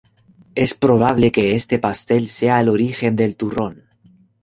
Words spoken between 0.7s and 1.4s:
probable